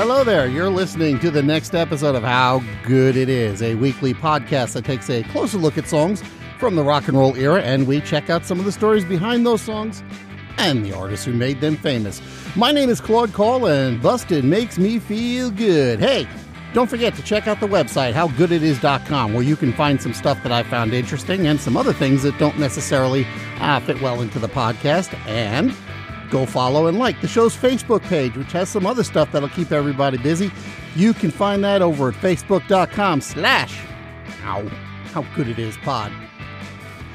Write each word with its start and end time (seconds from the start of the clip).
Hello 0.00 0.24
there. 0.24 0.46
You're 0.48 0.70
listening 0.70 1.18
to 1.18 1.30
the 1.30 1.42
next 1.42 1.74
episode 1.74 2.14
of 2.14 2.22
How 2.22 2.62
Good 2.86 3.18
It 3.18 3.28
Is, 3.28 3.60
a 3.60 3.74
weekly 3.74 4.14
podcast 4.14 4.72
that 4.72 4.86
takes 4.86 5.10
a 5.10 5.22
closer 5.24 5.58
look 5.58 5.76
at 5.76 5.86
songs 5.86 6.22
from 6.58 6.74
the 6.74 6.82
rock 6.82 7.06
and 7.06 7.18
roll 7.18 7.36
era, 7.36 7.60
and 7.60 7.86
we 7.86 8.00
check 8.00 8.30
out 8.30 8.46
some 8.46 8.58
of 8.58 8.64
the 8.64 8.72
stories 8.72 9.04
behind 9.04 9.44
those 9.44 9.60
songs 9.60 10.02
and 10.56 10.86
the 10.86 10.94
artists 10.94 11.26
who 11.26 11.34
made 11.34 11.60
them 11.60 11.76
famous. 11.76 12.22
My 12.56 12.72
name 12.72 12.88
is 12.88 12.98
Claude 12.98 13.34
Call, 13.34 13.66
and 13.66 14.00
Busted 14.00 14.42
makes 14.42 14.78
me 14.78 14.98
feel 14.98 15.50
good. 15.50 16.00
Hey, 16.00 16.26
don't 16.72 16.88
forget 16.88 17.14
to 17.16 17.22
check 17.22 17.46
out 17.46 17.60
the 17.60 17.68
website, 17.68 18.14
howgooditis.com, 18.14 19.34
where 19.34 19.42
you 19.42 19.54
can 19.54 19.74
find 19.74 20.00
some 20.00 20.14
stuff 20.14 20.42
that 20.44 20.50
I 20.50 20.62
found 20.62 20.94
interesting 20.94 21.46
and 21.46 21.60
some 21.60 21.76
other 21.76 21.92
things 21.92 22.22
that 22.22 22.38
don't 22.38 22.58
necessarily 22.58 23.26
uh, 23.58 23.80
fit 23.80 24.00
well 24.00 24.22
into 24.22 24.38
the 24.38 24.48
podcast. 24.48 25.12
And 25.26 25.76
go 26.30 26.46
follow 26.46 26.86
and 26.86 26.98
like 26.98 27.20
the 27.20 27.28
show's 27.28 27.56
Facebook 27.56 28.02
page, 28.02 28.36
which 28.36 28.52
has 28.52 28.68
some 28.68 28.86
other 28.86 29.04
stuff 29.04 29.32
that'll 29.32 29.48
keep 29.50 29.72
everybody 29.72 30.18
busy. 30.18 30.50
You 30.94 31.12
can 31.12 31.30
find 31.30 31.62
that 31.64 31.82
over 31.82 32.08
at 32.08 32.14
facebook.com 32.14 33.20
slash 33.20 33.74
how, 34.42 34.66
how 35.12 35.22
good 35.34 35.48
it 35.48 35.58
is 35.58 35.76
pod. 35.78 36.12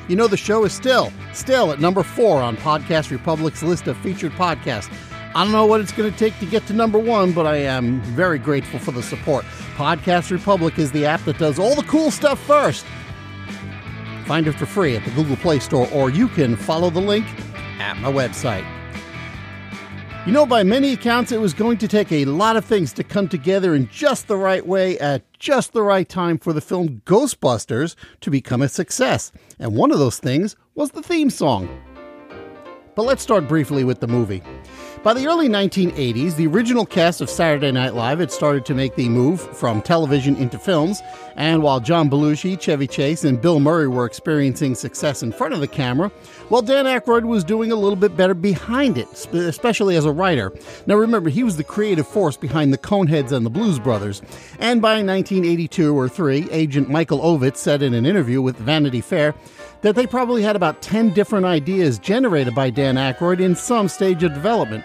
You 0.08 0.16
know, 0.16 0.28
the 0.28 0.38
show 0.38 0.66
is 0.66 0.74
still, 0.74 1.12
still 1.34 1.72
at 1.72 1.80
number 1.80 2.04
four 2.04 2.42
on 2.42 2.58
Podcast 2.58 3.10
Republic's 3.10 3.64
list 3.64 3.88
of 3.88 3.98
featured 3.98 4.34
podcasts. 4.34 4.94
I 5.34 5.44
don't 5.44 5.52
know 5.52 5.66
what 5.66 5.82
it's 5.82 5.92
going 5.92 6.10
to 6.12 6.18
take 6.18 6.38
to 6.40 6.46
get 6.46 6.66
to 6.68 6.74
number 6.74 7.00
one, 7.00 7.34
but 7.34 7.46
I 7.46 7.58
am 7.58 8.02
very 8.02 8.40
grateful 8.40 8.80
for 8.80 8.92
the 8.92 9.04
support. 9.04 9.44
Podcast 9.76 10.32
Republic 10.32 10.80
is 10.80 10.92
the 10.92 11.06
app 11.06 11.22
that 11.26 11.38
does 11.38 11.60
all 11.60 11.76
the 11.76 11.84
cool 11.84 12.12
stuff 12.12 12.40
first. 12.46 12.86
Find 14.28 14.48
it 14.48 14.54
for 14.54 14.66
free 14.66 14.96
at 14.96 15.04
the 15.04 15.12
Google 15.12 15.36
Play 15.36 15.60
Store, 15.60 15.90
or 15.92 16.10
you 16.10 16.30
can 16.30 16.56
follow 16.56 16.90
the 16.90 17.02
link 17.02 17.26
at 17.80 17.98
my 17.98 18.12
website. 18.12 18.66
You 20.26 20.32
know, 20.32 20.48
by 20.48 20.64
many 20.64 20.94
accounts, 20.94 21.32
it 21.32 21.40
was 21.40 21.54
going 21.54 21.78
to 21.78 21.88
take 21.88 22.12
a 22.12 22.26
lot 22.26 22.58
of 22.58 22.66
things 22.66 22.92
to 22.94 23.04
come 23.04 23.30
together 23.30 23.76
in 23.76 23.88
just 23.90 24.28
the 24.28 24.36
right 24.36 24.66
way 24.66 24.98
at 24.98 25.22
just 25.38 25.72
the 25.72 25.84
right 25.84 26.10
time 26.10 26.40
for 26.40 26.52
the 26.52 26.62
film 26.62 27.04
Ghostbusters 27.06 27.96
to 28.22 28.32
become 28.32 28.64
a 28.64 28.68
success. 28.68 29.32
And 29.60 29.76
one 29.76 29.92
of 29.92 30.00
those 30.00 30.18
things 30.18 30.56
was 30.74 30.90
the 30.90 31.04
theme 31.04 31.30
song. 31.30 31.70
But 32.96 33.04
let's 33.04 33.22
start 33.22 33.48
briefly 33.48 33.84
with 33.84 34.00
the 34.00 34.08
movie. 34.08 34.42
By 35.06 35.14
the 35.14 35.28
early 35.28 35.48
1980s, 35.48 36.36
the 36.36 36.48
original 36.48 36.84
cast 36.84 37.22
of 37.22 37.30
Saturday 37.30 37.72
Night 37.72 37.94
Live 37.94 38.18
had 38.18 38.32
started 38.32 38.66
to 38.66 38.74
make 38.74 38.96
the 38.96 39.08
move 39.08 39.40
from 39.56 39.84
television 39.84 40.36
into 40.36 40.58
films, 40.58 41.00
and 41.36 41.62
while 41.62 41.80
John 41.80 42.10
Belushi, 42.10 42.60
Chevy 42.60 42.88
Chase, 42.88 43.24
and 43.24 43.40
Bill 43.40 43.60
Murray 43.60 43.88
were 43.88 44.08
experiencing 44.08 44.74
success 44.74 45.22
in 45.22 45.32
front 45.32 45.54
of 45.54 45.60
the 45.60 45.68
camera, 45.68 46.12
well, 46.50 46.64
Dan 46.64 46.86
Aykroyd 46.86 47.24
was 47.24 47.44
doing 47.44 47.72
a 47.72 47.76
little 47.76 47.96
bit 47.96 48.18
better 48.18 48.34
behind 48.34 48.98
it, 48.98 49.08
especially 49.32 49.96
as 49.96 50.06
a 50.06 50.12
writer. 50.12 50.52
Now 50.88 50.96
remember, 50.96 51.30
he 51.30 51.44
was 51.44 51.58
the 51.58 51.64
creative 51.64 52.08
force 52.08 52.36
behind 52.36 52.74
the 52.74 52.80
Coneheads 52.80 53.32
and 53.32 53.46
the 53.46 53.52
Blues 53.52 53.78
Brothers, 53.78 54.24
and 54.58 54.82
by 54.82 55.04
1982 55.04 55.96
or 55.96 56.10
3, 56.10 56.48
agent 56.50 56.90
Michael 56.90 57.20
Ovitz 57.20 57.58
said 57.58 57.84
in 57.84 57.94
an 57.94 58.08
interview 58.08 58.42
with 58.42 58.58
Vanity 58.58 59.02
Fair 59.02 59.36
that 59.86 59.94
they 59.94 60.08
probably 60.08 60.42
had 60.42 60.56
about 60.56 60.82
10 60.82 61.12
different 61.12 61.46
ideas 61.46 62.00
generated 62.00 62.56
by 62.56 62.72
Dan 62.72 62.96
Aykroyd 62.96 63.40
in 63.40 63.56
some 63.56 63.88
stage 63.88 64.24
of 64.24 64.34
development. 64.34 64.84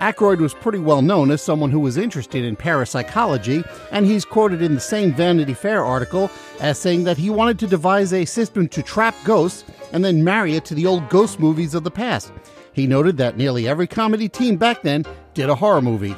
Aykroyd 0.00 0.38
was 0.38 0.54
pretty 0.54 0.78
well 0.78 1.02
known 1.02 1.32
as 1.32 1.42
someone 1.42 1.72
who 1.72 1.80
was 1.80 1.96
interested 1.96 2.44
in 2.44 2.54
parapsychology, 2.54 3.64
and 3.90 4.06
he's 4.06 4.24
quoted 4.24 4.62
in 4.62 4.76
the 4.76 4.80
same 4.80 5.12
Vanity 5.12 5.52
Fair 5.52 5.84
article 5.84 6.30
as 6.60 6.78
saying 6.78 7.02
that 7.02 7.16
he 7.16 7.28
wanted 7.28 7.58
to 7.58 7.66
devise 7.66 8.12
a 8.12 8.24
system 8.24 8.68
to 8.68 8.84
trap 8.84 9.16
ghosts 9.24 9.64
and 9.92 10.04
then 10.04 10.22
marry 10.22 10.54
it 10.54 10.64
to 10.66 10.76
the 10.76 10.86
old 10.86 11.08
ghost 11.08 11.40
movies 11.40 11.74
of 11.74 11.82
the 11.82 11.90
past. 11.90 12.32
He 12.72 12.86
noted 12.86 13.16
that 13.16 13.36
nearly 13.36 13.66
every 13.66 13.88
comedy 13.88 14.28
team 14.28 14.58
back 14.58 14.82
then 14.82 15.04
did 15.34 15.50
a 15.50 15.56
horror 15.56 15.82
movie. 15.82 16.14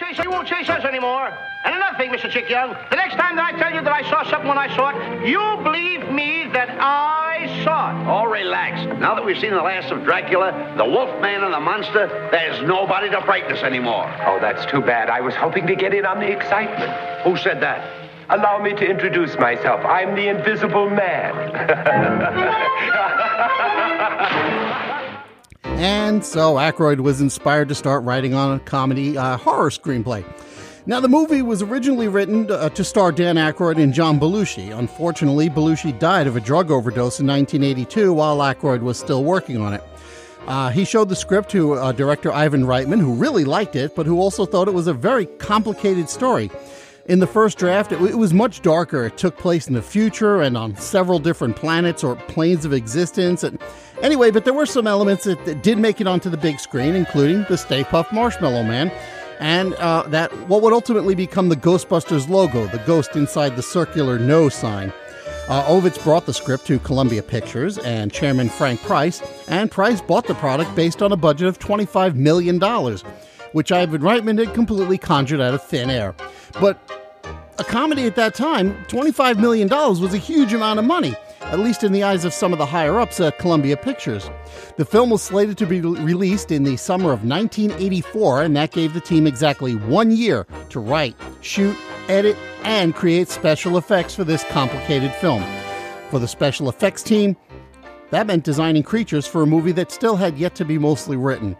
Well, 0.00 0.08
won't 0.08 0.16
chase, 0.16 0.24
he 0.24 0.28
won't 0.28 0.48
chase 0.48 0.68
us 0.68 0.84
anymore. 0.84 1.32
And 1.64 1.74
another 1.74 1.96
thing, 1.98 2.10
Mr. 2.10 2.30
Chick 2.30 2.48
Young, 2.48 2.74
the 2.90 2.96
next 2.96 3.16
time 3.16 3.36
that 3.36 3.54
I 3.54 3.58
tell 3.58 3.72
you 3.72 3.82
that 3.82 3.92
I 3.92 4.08
saw 4.08 4.22
something 4.24 4.48
when 4.48 4.58
I 4.58 4.74
saw 4.74 4.90
it, 4.90 5.26
you 5.26 5.40
believe 5.62 6.10
me 6.10 6.48
that 6.52 6.70
I 6.80 7.62
saw 7.64 7.90
it. 7.90 8.06
Oh, 8.08 8.24
relax. 8.24 8.86
Now 8.98 9.14
that 9.14 9.24
we've 9.24 9.38
seen 9.38 9.50
the 9.50 9.62
last 9.62 9.92
of 9.92 10.04
Dracula, 10.04 10.74
the 10.76 10.84
Wolfman 10.84 11.44
and 11.44 11.52
the 11.52 11.60
monster, 11.60 12.08
there's 12.30 12.62
nobody 12.66 13.10
to 13.10 13.20
frighten 13.22 13.52
us 13.52 13.62
anymore. 13.62 14.06
Oh, 14.26 14.38
that's 14.40 14.64
too 14.70 14.80
bad. 14.80 15.10
I 15.10 15.20
was 15.20 15.34
hoping 15.34 15.66
to 15.66 15.76
get 15.76 15.92
in 15.92 16.06
on 16.06 16.18
the 16.18 16.30
excitement. 16.30 16.90
Who 17.24 17.36
said 17.36 17.60
that? 17.60 17.84
Allow 18.30 18.62
me 18.62 18.72
to 18.74 18.88
introduce 18.88 19.36
myself. 19.38 19.84
I'm 19.84 20.14
the 20.14 20.28
Invisible 20.28 20.88
Man. 20.88 21.34
and 25.80 26.22
so 26.22 26.56
Aykroyd 26.56 27.00
was 27.00 27.22
inspired 27.22 27.70
to 27.70 27.74
start 27.74 28.04
writing 28.04 28.34
on 28.34 28.54
a 28.54 28.60
comedy 28.60 29.16
uh, 29.16 29.38
horror 29.38 29.70
screenplay. 29.70 30.22
Now, 30.84 31.00
the 31.00 31.08
movie 31.08 31.40
was 31.40 31.62
originally 31.62 32.06
written 32.06 32.50
uh, 32.50 32.68
to 32.68 32.84
star 32.84 33.10
Dan 33.12 33.36
Aykroyd 33.36 33.82
and 33.82 33.94
John 33.94 34.20
Belushi. 34.20 34.76
Unfortunately, 34.78 35.48
Belushi 35.48 35.98
died 35.98 36.26
of 36.26 36.36
a 36.36 36.40
drug 36.40 36.70
overdose 36.70 37.18
in 37.18 37.26
1982 37.26 38.12
while 38.12 38.36
Aykroyd 38.38 38.80
was 38.80 38.98
still 38.98 39.24
working 39.24 39.58
on 39.58 39.72
it. 39.72 39.82
Uh, 40.46 40.68
he 40.68 40.84
showed 40.84 41.08
the 41.08 41.16
script 41.16 41.50
to 41.52 41.72
uh, 41.74 41.92
director 41.92 42.30
Ivan 42.30 42.64
Reitman, 42.64 43.00
who 43.00 43.14
really 43.14 43.46
liked 43.46 43.74
it, 43.74 43.96
but 43.96 44.04
who 44.04 44.20
also 44.20 44.44
thought 44.44 44.68
it 44.68 44.74
was 44.74 44.86
a 44.86 44.92
very 44.92 45.24
complicated 45.24 46.10
story. 46.10 46.50
In 47.10 47.18
the 47.18 47.26
first 47.26 47.58
draft, 47.58 47.90
it, 47.90 48.00
it 48.02 48.14
was 48.14 48.32
much 48.32 48.62
darker. 48.62 49.04
It 49.06 49.18
took 49.18 49.36
place 49.36 49.66
in 49.66 49.74
the 49.74 49.82
future 49.82 50.42
and 50.42 50.56
on 50.56 50.76
several 50.76 51.18
different 51.18 51.56
planets 51.56 52.04
or 52.04 52.14
planes 52.14 52.64
of 52.64 52.72
existence. 52.72 53.42
And 53.42 53.58
anyway, 54.00 54.30
but 54.30 54.44
there 54.44 54.54
were 54.54 54.64
some 54.64 54.86
elements 54.86 55.24
that, 55.24 55.44
that 55.44 55.64
did 55.64 55.76
make 55.76 56.00
it 56.00 56.06
onto 56.06 56.30
the 56.30 56.36
big 56.36 56.60
screen, 56.60 56.94
including 56.94 57.44
the 57.48 57.58
Stay 57.58 57.82
Puft 57.82 58.12
Marshmallow 58.12 58.62
Man 58.62 58.92
and 59.40 59.74
uh, 59.74 60.04
that 60.06 60.30
what 60.46 60.62
would 60.62 60.72
ultimately 60.72 61.16
become 61.16 61.48
the 61.48 61.56
Ghostbusters 61.56 62.28
logo, 62.28 62.68
the 62.68 62.78
ghost 62.86 63.16
inside 63.16 63.56
the 63.56 63.62
circular 63.62 64.16
no 64.16 64.48
sign. 64.48 64.92
Uh, 65.48 65.64
Ovitz 65.64 66.00
brought 66.04 66.26
the 66.26 66.32
script 66.32 66.64
to 66.68 66.78
Columbia 66.78 67.24
Pictures 67.24 67.76
and 67.78 68.12
Chairman 68.12 68.48
Frank 68.48 68.80
Price, 68.82 69.20
and 69.48 69.68
Price 69.68 70.00
bought 70.00 70.28
the 70.28 70.34
product 70.36 70.76
based 70.76 71.02
on 71.02 71.10
a 71.10 71.16
budget 71.16 71.48
of 71.48 71.58
$25 71.58 72.14
million, 72.14 72.60
which 73.50 73.72
Ivan 73.72 74.00
Reitman 74.00 74.38
had 74.38 74.54
completely 74.54 74.96
conjured 74.96 75.40
out 75.40 75.54
of 75.54 75.64
thin 75.64 75.90
air. 75.90 76.14
But 76.60 76.99
a 77.60 77.64
comedy 77.64 78.06
at 78.06 78.16
that 78.16 78.34
time, 78.34 78.74
$25 78.86 79.38
million 79.38 79.68
was 79.68 80.14
a 80.14 80.18
huge 80.18 80.52
amount 80.52 80.78
of 80.78 80.84
money 80.84 81.14
at 81.50 81.58
least 81.58 81.82
in 81.82 81.90
the 81.90 82.02
eyes 82.02 82.24
of 82.24 82.32
some 82.32 82.52
of 82.52 82.58
the 82.58 82.66
higher 82.66 83.00
ups 83.00 83.18
at 83.18 83.38
Columbia 83.38 83.76
Pictures. 83.76 84.30
The 84.76 84.84
film 84.84 85.10
was 85.10 85.22
slated 85.22 85.58
to 85.58 85.66
be 85.66 85.80
released 85.80 86.52
in 86.52 86.62
the 86.62 86.76
summer 86.76 87.12
of 87.12 87.24
1984, 87.24 88.42
and 88.42 88.56
that 88.56 88.70
gave 88.70 88.94
the 88.94 89.00
team 89.00 89.26
exactly 89.26 89.74
one 89.74 90.12
year 90.12 90.46
to 90.68 90.78
write, 90.78 91.16
shoot, 91.40 91.76
edit, 92.08 92.36
and 92.62 92.94
create 92.94 93.28
special 93.28 93.76
effects 93.76 94.14
for 94.14 94.22
this 94.22 94.44
complicated 94.44 95.12
film. 95.14 95.44
For 96.10 96.20
the 96.20 96.28
special 96.28 96.68
effects 96.68 97.02
team, 97.02 97.36
that 98.10 98.26
meant 98.26 98.44
designing 98.44 98.82
creatures 98.82 99.26
for 99.26 99.42
a 99.42 99.46
movie 99.46 99.72
that 99.72 99.90
still 99.90 100.16
had 100.16 100.38
yet 100.38 100.54
to 100.56 100.64
be 100.64 100.78
mostly 100.78 101.16
written. 101.16 101.56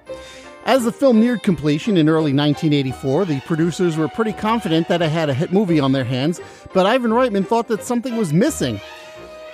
As 0.66 0.84
the 0.84 0.92
film 0.92 1.20
neared 1.20 1.42
completion 1.42 1.96
in 1.96 2.08
early 2.08 2.34
1984, 2.34 3.24
the 3.24 3.40
producers 3.40 3.96
were 3.96 4.08
pretty 4.08 4.32
confident 4.32 4.88
that 4.88 5.00
it 5.00 5.10
had 5.10 5.30
a 5.30 5.34
hit 5.34 5.52
movie 5.52 5.80
on 5.80 5.92
their 5.92 6.04
hands, 6.04 6.40
but 6.74 6.86
Ivan 6.86 7.12
Reitman 7.12 7.46
thought 7.46 7.68
that 7.68 7.82
something 7.82 8.16
was 8.16 8.32
missing. 8.32 8.80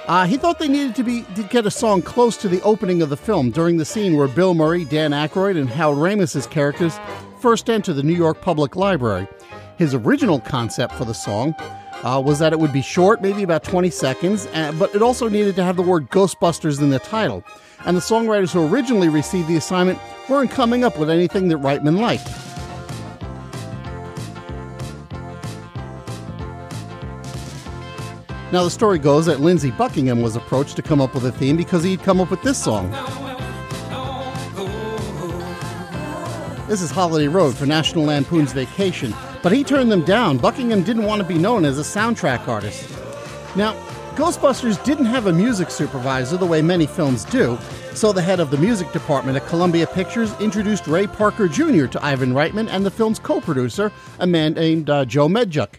Uh, 0.08 0.26
he 0.26 0.36
thought 0.36 0.58
they 0.58 0.68
needed 0.68 0.94
to 0.96 1.04
be 1.04 1.22
to 1.34 1.42
get 1.44 1.64
a 1.64 1.70
song 1.70 2.02
close 2.02 2.36
to 2.36 2.48
the 2.48 2.62
opening 2.62 3.02
of 3.02 3.08
the 3.08 3.16
film 3.16 3.50
during 3.50 3.76
the 3.76 3.84
scene 3.84 4.16
where 4.16 4.28
Bill 4.28 4.54
Murray, 4.54 4.84
Dan 4.84 5.12
Aykroyd, 5.12 5.58
and 5.58 5.68
Hal 5.68 5.94
Ramis's 5.94 6.46
characters 6.46 6.98
first 7.40 7.70
enter 7.70 7.92
the 7.92 8.02
New 8.02 8.14
York 8.14 8.40
Public 8.40 8.76
Library. 8.76 9.26
His 9.78 9.94
original 9.94 10.40
concept 10.40 10.94
for 10.94 11.04
the 11.04 11.14
song 11.14 11.54
uh, 12.02 12.22
was 12.24 12.38
that 12.38 12.52
it 12.52 12.58
would 12.58 12.72
be 12.72 12.82
short, 12.82 13.22
maybe 13.22 13.42
about 13.42 13.64
20 13.64 13.90
seconds, 13.90 14.46
uh, 14.54 14.72
but 14.78 14.94
it 14.94 15.02
also 15.02 15.28
needed 15.28 15.56
to 15.56 15.64
have 15.64 15.76
the 15.76 15.82
word 15.82 16.10
Ghostbusters 16.10 16.80
in 16.80 16.90
the 16.90 16.98
title. 16.98 17.44
And 17.84 17.96
the 17.96 18.00
songwriters 18.00 18.52
who 18.52 18.66
originally 18.66 19.08
received 19.08 19.48
the 19.48 19.56
assignment 19.56 19.98
weren't 20.28 20.50
coming 20.50 20.84
up 20.84 20.98
with 20.98 21.10
anything 21.10 21.48
that 21.48 21.58
Reitman 21.58 22.00
liked. 22.00 22.26
Now, 28.52 28.62
the 28.62 28.70
story 28.70 28.98
goes 28.98 29.26
that 29.26 29.40
Lindsey 29.40 29.72
Buckingham 29.72 30.22
was 30.22 30.36
approached 30.36 30.76
to 30.76 30.82
come 30.82 31.00
up 31.00 31.14
with 31.14 31.26
a 31.26 31.32
theme 31.32 31.56
because 31.56 31.82
he'd 31.82 32.02
come 32.02 32.20
up 32.20 32.30
with 32.30 32.42
this 32.42 32.62
song. 32.62 32.90
This 36.68 36.80
is 36.80 36.90
Holiday 36.90 37.28
Road 37.28 37.56
for 37.56 37.66
National 37.66 38.04
Lampoon's 38.04 38.52
Vacation, 38.52 39.12
but 39.46 39.52
he 39.52 39.62
turned 39.62 39.92
them 39.92 40.02
down. 40.02 40.38
Buckingham 40.38 40.82
didn't 40.82 41.04
want 41.04 41.22
to 41.22 41.28
be 41.28 41.38
known 41.38 41.64
as 41.64 41.78
a 41.78 41.82
soundtrack 41.82 42.48
artist. 42.48 42.90
Now, 43.54 43.74
Ghostbusters 44.16 44.82
didn't 44.82 45.04
have 45.04 45.28
a 45.28 45.32
music 45.32 45.70
supervisor 45.70 46.36
the 46.36 46.44
way 46.44 46.60
many 46.60 46.84
films 46.84 47.24
do, 47.26 47.56
so 47.94 48.12
the 48.12 48.20
head 48.20 48.40
of 48.40 48.50
the 48.50 48.56
music 48.56 48.90
department 48.90 49.36
at 49.36 49.46
Columbia 49.46 49.86
Pictures 49.86 50.34
introduced 50.40 50.88
Ray 50.88 51.06
Parker 51.06 51.46
Jr. 51.46 51.86
to 51.86 52.04
Ivan 52.04 52.32
Reitman 52.32 52.66
and 52.68 52.84
the 52.84 52.90
film's 52.90 53.20
co 53.20 53.40
producer, 53.40 53.92
a 54.18 54.26
man 54.26 54.54
named 54.54 54.90
uh, 54.90 55.04
Joe 55.04 55.28
Medjuck. 55.28 55.74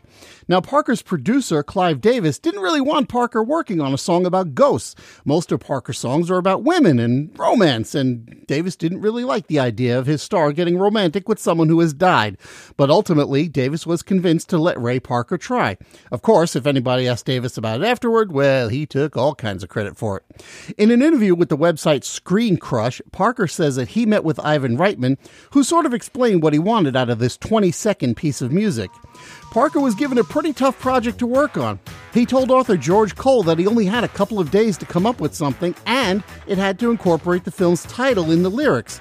Now, 0.50 0.62
Parker's 0.62 1.02
producer, 1.02 1.62
Clive 1.62 2.00
Davis, 2.00 2.40
didn't 2.40 2.62
really 2.62 2.80
want 2.80 3.10
Parker 3.10 3.44
working 3.44 3.82
on 3.82 3.94
a 3.94 3.98
song 3.98 4.26
about 4.26 4.56
ghosts. 4.56 4.96
Most 5.26 5.52
of 5.52 5.60
Parker's 5.60 6.00
songs 6.00 6.32
are 6.32 6.38
about 6.38 6.64
women 6.64 7.00
and 7.00 7.38
romance, 7.38 7.94
and 7.94 8.46
Davis 8.48 8.78
didn't 8.78 9.02
really 9.02 9.26
like 9.26 9.48
the 9.48 9.60
idea 9.60 10.00
of 10.00 10.06
his 10.06 10.22
star 10.22 10.54
getting 10.54 10.78
romantic 10.78 11.28
with 11.28 11.38
someone 11.38 11.68
who 11.68 11.82
has 11.82 11.94
died. 11.94 12.38
But 12.78 12.90
ultimately, 12.90 13.50
Davis 13.50 13.86
was 13.86 14.02
convinced 14.02 14.50
to 14.50 14.58
let 14.58 14.82
Ray 14.82 15.02
Parker 15.02 15.38
try. 15.38 15.78
Of 16.14 16.22
course, 16.22 16.56
if 16.56 16.66
anybody 16.66 17.10
asked 17.10 17.26
Davis 17.26 17.58
about 17.58 17.82
it 17.82 17.86
afterward, 17.86 18.32
well, 18.32 18.70
he 18.70 18.86
took 18.86 19.18
all 19.18 19.36
kinds 19.36 19.64
of 19.64 19.70
credit 19.70 19.98
for 19.98 20.18
it. 20.18 20.74
In 20.78 20.92
an 20.92 21.02
interview 21.02 21.36
with 21.36 21.50
the 21.50 21.58
website 21.58 22.06
Screen 22.06 22.56
Crush, 22.56 23.02
Parker 23.12 23.48
says 23.48 23.76
that 23.76 23.90
he 23.90 24.06
met 24.06 24.24
with 24.24 24.40
Ivan 24.40 24.78
Reitman, 24.78 25.18
who 25.52 25.64
sort 25.64 25.86
of 25.86 25.94
explained 25.94 26.42
what 26.42 26.54
he 26.54 26.60
wanted 26.60 26.96
out 26.96 27.10
of 27.10 27.20
this 27.20 27.36
20 27.36 27.70
second 27.72 28.16
piece 28.16 28.42
of 28.42 28.54
music. 28.54 28.92
Parker 29.52 29.80
was 29.80 29.96
given 29.96 30.18
a 30.18 30.24
pretty 30.24 30.54
tough 30.54 30.80
project 30.80 31.20
to 31.20 31.28
work 31.28 31.58
on. 31.58 31.80
He 32.14 32.26
told 32.26 32.52
author 32.52 32.78
George 32.78 33.16
Cole 33.16 33.44
that 33.44 33.60
he 33.60 33.68
only 33.68 33.86
had 33.86 34.04
a 34.04 34.10
couple 34.10 34.40
of 34.40 34.52
days 34.52 34.78
to 34.78 34.86
come 34.86 35.06
up 35.06 35.20
with 35.20 35.34
something, 35.34 35.74
and 35.86 36.24
it 36.48 36.58
had 36.58 36.80
to 36.80 36.92
incorporate 36.92 37.44
the 37.44 37.52
film's 37.52 37.84
title 37.84 38.32
in 38.32 38.44
the 38.44 38.50
lyrics. 38.50 39.00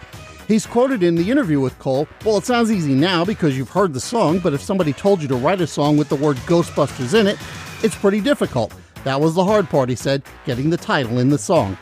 He's 0.49 0.67
quoted 0.67 1.03
in 1.03 1.17
the 1.17 1.31
interview 1.31 1.61
with 1.61 1.79
Cole 1.79 2.07
Well, 2.25 2.37
it 2.37 2.45
sounds 2.47 2.71
easy 2.71 2.95
now 2.95 3.25
because 3.25 3.59
you've 3.59 3.71
heard 3.71 3.93
the 3.93 4.01
song, 4.01 4.39
but 4.39 4.55
if 4.55 4.63
somebody 4.63 4.93
told 4.93 5.21
you 5.21 5.29
to 5.29 5.37
write 5.37 5.61
a 5.61 5.67
song 5.67 5.97
with 5.97 6.09
the 6.09 6.17
word 6.17 6.37
Ghostbusters 6.39 7.19
in 7.19 7.27
it, 7.27 7.39
it's 7.83 7.97
pretty 7.97 8.21
difficult. 8.21 8.73
That 9.05 9.21
was 9.21 9.35
the 9.35 9.45
hard 9.45 9.69
part, 9.69 9.89
he 9.89 9.97
said, 9.97 10.23
getting 10.45 10.71
the 10.71 10.77
title 10.77 11.19
in 11.19 11.31
the 11.31 11.39
song. 11.39 11.77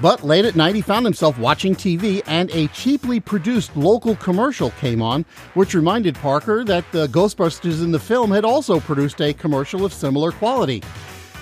But 0.00 0.22
late 0.22 0.44
at 0.44 0.56
night, 0.56 0.74
he 0.74 0.82
found 0.82 1.06
himself 1.06 1.38
watching 1.38 1.74
TV, 1.74 2.22
and 2.26 2.50
a 2.50 2.66
cheaply 2.68 3.18
produced 3.18 3.74
local 3.76 4.14
commercial 4.16 4.70
came 4.72 5.00
on, 5.00 5.24
which 5.54 5.74
reminded 5.74 6.14
Parker 6.16 6.64
that 6.64 6.84
the 6.92 7.06
Ghostbusters 7.08 7.82
in 7.82 7.92
the 7.92 7.98
film 7.98 8.30
had 8.30 8.44
also 8.44 8.78
produced 8.78 9.22
a 9.22 9.32
commercial 9.32 9.84
of 9.84 9.94
similar 9.94 10.32
quality. 10.32 10.82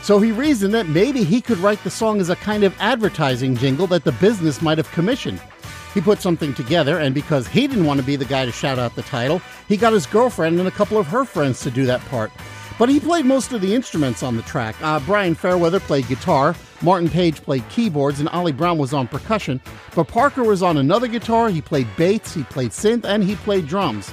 So 0.02 0.20
he 0.20 0.30
reasoned 0.30 0.74
that 0.74 0.86
maybe 0.86 1.24
he 1.24 1.40
could 1.40 1.58
write 1.58 1.82
the 1.82 1.90
song 1.90 2.20
as 2.20 2.30
a 2.30 2.36
kind 2.36 2.62
of 2.62 2.76
advertising 2.78 3.56
jingle 3.56 3.86
that 3.88 4.04
the 4.04 4.12
business 4.12 4.62
might 4.62 4.78
have 4.78 4.90
commissioned. 4.92 5.40
He 5.92 6.00
put 6.00 6.20
something 6.20 6.54
together, 6.54 6.98
and 6.98 7.14
because 7.14 7.48
he 7.48 7.66
didn't 7.66 7.86
want 7.86 8.00
to 8.00 8.06
be 8.06 8.16
the 8.16 8.24
guy 8.24 8.44
to 8.44 8.52
shout 8.52 8.78
out 8.78 8.94
the 8.94 9.02
title, 9.02 9.40
he 9.66 9.76
got 9.76 9.92
his 9.92 10.06
girlfriend 10.06 10.58
and 10.58 10.68
a 10.68 10.72
couple 10.72 10.98
of 10.98 11.06
her 11.06 11.24
friends 11.24 11.60
to 11.62 11.70
do 11.70 11.86
that 11.86 12.00
part. 12.02 12.30
But 12.78 12.88
he 12.88 13.00
played 13.00 13.24
most 13.24 13.52
of 13.52 13.60
the 13.60 13.74
instruments 13.74 14.22
on 14.22 14.36
the 14.36 14.42
track. 14.42 14.74
Uh, 14.82 15.00
Bryan 15.00 15.34
Fairweather 15.34 15.80
played 15.80 16.08
guitar, 16.08 16.54
Martin 16.84 17.08
Page 17.08 17.40
played 17.40 17.66
keyboards, 17.70 18.20
and 18.20 18.28
Ollie 18.28 18.52
Brown 18.52 18.76
was 18.76 18.92
on 18.92 19.08
percussion. 19.08 19.58
But 19.94 20.06
Parker 20.06 20.44
was 20.44 20.62
on 20.62 20.76
another 20.76 21.08
guitar, 21.08 21.48
he 21.48 21.62
played 21.62 21.88
bass, 21.96 22.34
he 22.34 22.42
played 22.42 22.72
synth, 22.72 23.06
and 23.06 23.24
he 23.24 23.36
played 23.36 23.66
drums. 23.66 24.12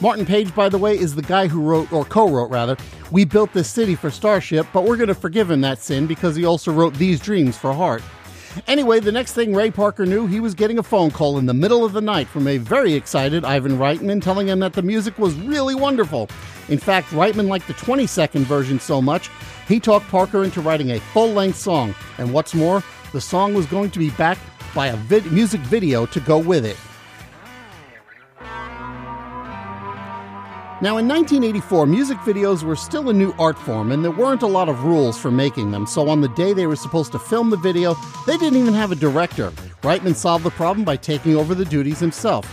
Martin 0.00 0.26
Page, 0.26 0.52
by 0.52 0.68
the 0.68 0.78
way, 0.78 0.98
is 0.98 1.14
the 1.14 1.22
guy 1.22 1.46
who 1.46 1.62
wrote, 1.62 1.92
or 1.92 2.04
co 2.04 2.28
wrote 2.28 2.50
rather, 2.50 2.76
We 3.12 3.24
Built 3.24 3.52
This 3.52 3.70
City 3.70 3.94
for 3.94 4.10
Starship, 4.10 4.66
but 4.72 4.82
we're 4.82 4.96
going 4.96 5.06
to 5.06 5.14
forgive 5.14 5.48
him 5.48 5.60
that 5.60 5.78
sin 5.78 6.08
because 6.08 6.34
he 6.34 6.44
also 6.44 6.72
wrote 6.72 6.94
These 6.94 7.20
Dreams 7.20 7.56
for 7.56 7.72
Heart. 7.72 8.02
Anyway, 8.66 9.00
the 9.00 9.12
next 9.12 9.32
thing 9.34 9.54
Ray 9.54 9.70
Parker 9.70 10.06
knew, 10.06 10.26
he 10.26 10.40
was 10.40 10.54
getting 10.54 10.78
a 10.78 10.82
phone 10.82 11.10
call 11.10 11.38
in 11.38 11.46
the 11.46 11.54
middle 11.54 11.84
of 11.84 11.92
the 11.92 12.00
night 12.00 12.28
from 12.28 12.46
a 12.46 12.58
very 12.58 12.94
excited 12.94 13.44
Ivan 13.44 13.78
Reitman 13.78 14.22
telling 14.22 14.48
him 14.48 14.60
that 14.60 14.72
the 14.72 14.82
music 14.82 15.18
was 15.18 15.34
really 15.34 15.74
wonderful. 15.74 16.28
In 16.68 16.78
fact, 16.78 17.08
Reitman 17.08 17.48
liked 17.48 17.66
the 17.66 17.74
20 17.74 18.06
second 18.06 18.44
version 18.46 18.80
so 18.80 19.00
much, 19.00 19.30
he 19.66 19.78
talked 19.78 20.08
Parker 20.08 20.44
into 20.44 20.60
writing 20.60 20.92
a 20.92 21.00
full 21.00 21.28
length 21.28 21.58
song. 21.58 21.94
And 22.16 22.32
what's 22.32 22.54
more, 22.54 22.82
the 23.12 23.20
song 23.20 23.54
was 23.54 23.66
going 23.66 23.90
to 23.90 23.98
be 23.98 24.10
backed 24.10 24.40
by 24.74 24.88
a 24.88 24.96
vid- 24.96 25.30
music 25.32 25.60
video 25.62 26.06
to 26.06 26.20
go 26.20 26.38
with 26.38 26.64
it. 26.64 26.76
Now, 30.80 30.98
in 30.98 31.08
1984, 31.08 31.86
music 31.86 32.18
videos 32.18 32.62
were 32.62 32.76
still 32.76 33.08
a 33.08 33.12
new 33.12 33.34
art 33.36 33.58
form, 33.58 33.90
and 33.90 34.04
there 34.04 34.12
weren't 34.12 34.42
a 34.42 34.46
lot 34.46 34.68
of 34.68 34.84
rules 34.84 35.18
for 35.18 35.28
making 35.28 35.72
them. 35.72 35.88
So, 35.88 36.08
on 36.08 36.20
the 36.20 36.28
day 36.28 36.52
they 36.52 36.68
were 36.68 36.76
supposed 36.76 37.10
to 37.12 37.18
film 37.18 37.50
the 37.50 37.56
video, 37.56 37.96
they 38.28 38.36
didn't 38.36 38.60
even 38.60 38.74
have 38.74 38.92
a 38.92 38.94
director. 38.94 39.50
Reitman 39.82 40.14
solved 40.14 40.44
the 40.44 40.50
problem 40.50 40.84
by 40.84 40.94
taking 40.94 41.34
over 41.34 41.52
the 41.52 41.64
duties 41.64 41.98
himself. 41.98 42.46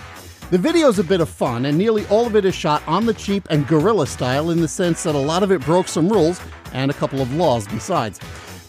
The 0.50 0.58
video's 0.58 0.98
a 0.98 1.04
bit 1.04 1.22
of 1.22 1.30
fun, 1.30 1.68
and 1.68 1.78
nearly 1.78 2.04
all 2.08 2.26
of 2.26 2.36
it 2.36 2.46
is 2.46 2.56
shot 2.56 2.82
on 2.88 3.06
the 3.06 3.14
cheap 3.14 3.46
and 3.52 3.68
guerrilla 3.68 4.08
style 4.08 4.50
in 4.50 4.60
the 4.60 4.68
sense 4.68 5.04
that 5.04 5.14
a 5.14 5.20
lot 5.20 5.44
of 5.44 5.52
it 5.52 5.62
broke 5.62 5.88
some 5.88 6.10
rules 6.10 6.42
and 6.74 6.90
a 6.90 6.96
couple 6.96 7.22
of 7.22 7.32
laws 7.36 7.68
besides. 7.68 8.20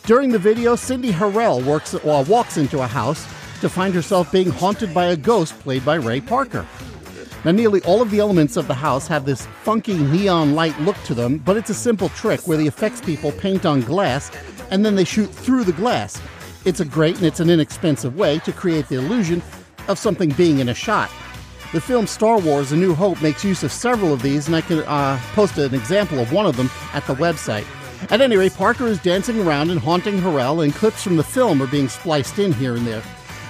During 0.05 0.33
the 0.33 0.39
video, 0.39 0.77
Cindy 0.77 1.13
Harrell 1.13 1.65
works, 1.65 1.95
uh, 1.95 2.25
walks 2.29 2.59
into 2.59 2.83
a 2.83 2.87
house 2.87 3.27
to 3.63 3.71
find 3.71 3.95
herself 3.95 4.31
being 4.31 4.51
haunted 4.51 4.93
by 4.93 5.07
a 5.07 5.17
ghost 5.17 5.59
played 5.61 5.83
by 5.83 5.95
Ray 5.95 6.21
Parker. 6.21 6.67
Now, 7.47 7.53
nearly 7.53 7.81
all 7.83 8.03
of 8.03 8.11
the 8.11 8.19
elements 8.19 8.57
of 8.57 8.67
the 8.67 8.75
house 8.75 9.07
have 9.07 9.25
this 9.25 9.47
funky 9.63 9.97
neon 9.97 10.57
light 10.57 10.77
look 10.81 11.01
to 11.05 11.15
them, 11.15 11.39
but 11.39 11.57
it's 11.57 11.71
a 11.71 11.75
simple 11.75 12.09
trick 12.09 12.41
where 12.49 12.59
the 12.59 12.67
effects 12.67 13.01
people 13.01 13.31
paint 13.31 13.65
on 13.65 13.83
glass 13.83 14.33
and 14.73 14.85
then 14.85 14.97
they 14.97 15.05
shoot 15.05 15.31
through 15.31 15.63
the 15.63 15.73
glass. 15.73 16.21
It's 16.65 16.81
a 16.81 16.85
great 16.85 17.15
and 17.19 17.25
it's 17.25 17.39
an 17.39 17.49
inexpensive 17.49 18.17
way 18.17 18.41
to 18.41 18.53
create 18.53 18.89
the 18.89 18.97
illusion 18.97 19.45
of 19.87 19.97
something 19.97 20.31
being 20.31 20.59
in 20.59 20.71
a 20.71 20.75
shot. 20.75 21.09
The 21.73 21.81
film 21.81 22.09
Star 22.09 22.41
Wars 22.41 22.73
A 22.73 22.77
New 22.77 22.97
Hope 22.97 23.23
makes 23.23 23.45
use 23.45 23.63
of 23.63 23.71
several 23.71 24.13
of 24.13 24.23
these, 24.23 24.49
and 24.49 24.57
I 24.57 24.61
can 24.61 24.81
uh, 24.81 25.21
post 25.35 25.57
an 25.57 25.73
example 25.73 26.19
of 26.19 26.33
one 26.33 26.47
of 26.47 26.57
them 26.57 26.69
at 26.95 27.07
the 27.07 27.15
website. 27.15 27.65
At 28.11 28.21
any 28.21 28.37
rate, 28.37 28.55
Parker 28.55 28.89
is 28.89 28.99
dancing 28.99 29.41
around 29.41 29.71
and 29.71 29.79
haunting 29.79 30.19
Harrell, 30.19 30.65
and 30.65 30.75
clips 30.75 31.05
from 31.05 31.15
the 31.15 31.23
film 31.23 31.63
are 31.63 31.69
being 31.69 31.89
spliced 31.89 32.41
in 32.41 32.53
here 32.53 32.75
and 32.75 32.85
there. 32.85 33.05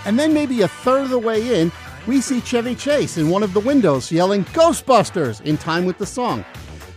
And 0.05 0.19
then, 0.19 0.35
maybe 0.35 0.61
a 0.61 0.69
third 0.69 1.05
of 1.05 1.11
the 1.11 1.19
way 1.19 1.63
in, 1.63 1.73
we 2.07 2.21
see 2.21 2.41
Chevy 2.41 2.75
Chase 2.75 3.19
in 3.19 3.31
one 3.31 3.43
of 3.43 3.53
the 3.53 3.61
windows 3.61 4.13
yelling 4.13 4.45
Ghostbusters 4.47 5.41
in 5.43 5.57
time 5.57 5.85
with 5.85 5.99
the 5.99 6.07
song. 6.07 6.45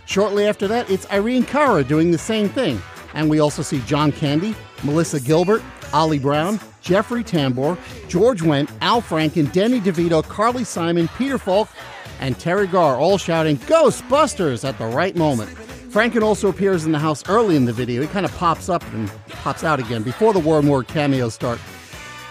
Shortly 0.06 0.46
after 0.46 0.66
that, 0.68 0.90
it's 0.90 1.10
Irene 1.10 1.44
Cara 1.44 1.84
doing 1.84 2.10
the 2.10 2.18
same 2.18 2.48
thing. 2.48 2.80
And 3.14 3.28
we 3.28 3.40
also 3.40 3.62
see 3.62 3.80
John 3.80 4.12
Candy, 4.12 4.54
Melissa 4.84 5.20
Gilbert, 5.20 5.62
Ollie 5.92 6.18
Brown, 6.18 6.60
Jeffrey 6.80 7.24
Tambor, 7.24 7.76
George 8.08 8.42
Wendt, 8.42 8.70
Al 8.80 9.02
Franken, 9.02 9.52
Danny 9.52 9.80
DeVito, 9.80 10.26
Carly 10.26 10.64
Simon, 10.64 11.08
Peter 11.18 11.38
Falk, 11.38 11.68
and 12.20 12.36
Teri 12.36 12.70
Garr 12.70 12.96
all 12.96 13.18
shouting 13.18 13.56
Ghostbusters 13.58 14.68
at 14.68 14.78
the 14.78 14.86
right 14.86 15.16
moment. 15.16 15.50
Franken 15.90 16.22
also 16.22 16.48
appears 16.48 16.86
in 16.86 16.92
the 16.92 16.98
house 16.98 17.28
early 17.28 17.56
in 17.56 17.64
the 17.64 17.72
video. 17.72 18.00
He 18.00 18.08
kind 18.08 18.24
of 18.24 18.34
pops 18.36 18.68
up 18.68 18.84
and 18.92 19.10
pops 19.28 19.64
out 19.64 19.80
again 19.80 20.04
before 20.04 20.32
the 20.32 20.38
War 20.38 20.62
More 20.62 20.84
cameos 20.84 21.34
start. 21.34 21.58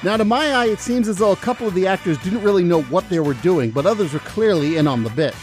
Now, 0.02 0.16
to 0.16 0.24
my 0.24 0.54
eye, 0.54 0.68
it 0.68 0.80
seems 0.80 1.10
as 1.10 1.18
though 1.18 1.34
a 1.34 1.38
couple 1.38 1.68
of 1.68 1.74
the 1.74 1.86
actors 1.86 2.18
didn't 2.20 2.42
really 2.42 2.64
know 2.64 2.84
what 2.84 3.10
they 3.10 3.20
were 3.20 3.34
doing, 3.36 3.70
but 3.70 3.86
others 3.86 4.14
were 4.14 4.20
clearly 4.20 4.78
in 4.78 4.88
on 4.88 5.04
the 5.04 5.10
bit. 5.10 5.36